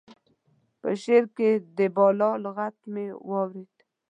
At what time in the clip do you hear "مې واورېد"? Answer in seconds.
2.93-3.75